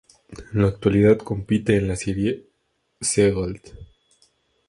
[0.51, 2.47] En la actualidad compite en la Serie
[3.01, 3.61] C Gold.